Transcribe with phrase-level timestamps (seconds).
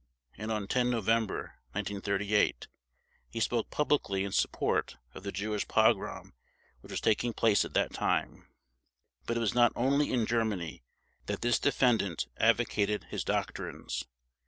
[0.35, 2.67] And on 10 November 1938
[3.29, 6.33] he spoke publicly in support of the Jewish pogrom
[6.79, 8.47] which was taking place at that time.
[9.27, 10.81] But it was not only in Germany
[11.27, 14.05] that this defendant advocated his doctrines.